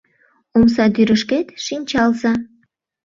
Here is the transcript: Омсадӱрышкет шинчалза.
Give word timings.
Омсадӱрышкет 0.57 1.47
шинчалза. 1.65 2.33